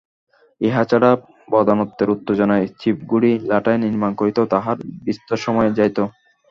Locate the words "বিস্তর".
5.05-5.37